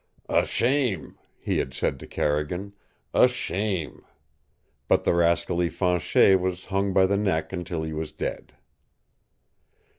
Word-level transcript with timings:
"A 0.27 0.47
shame!" 0.47 1.19
he 1.37 1.59
had 1.59 1.75
said 1.75 1.99
to 1.99 2.07
Carrigan. 2.07 2.73
"A 3.13 3.27
shame!" 3.27 4.03
But 4.87 5.03
the 5.03 5.13
rascally 5.13 5.69
Fanchet 5.69 6.39
was 6.39 6.65
hung 6.65 6.91
by 6.91 7.05
the 7.05 7.17
neck 7.17 7.53
until 7.53 7.83
he 7.83 7.93
was 7.93 8.11
dead. 8.11 8.53